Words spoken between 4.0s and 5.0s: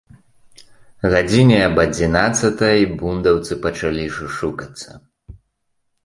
шушукацца.